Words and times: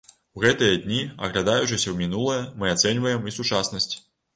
У 0.37 0.45
гэтыя 0.45 0.79
дні, 0.85 1.01
аглядаючыся 1.27 1.83
ў 1.91 1.95
мінулае, 2.03 2.43
мы 2.59 2.77
ацэньваем 2.77 3.21
і 3.33 3.41
сучаснасць. 3.41 3.93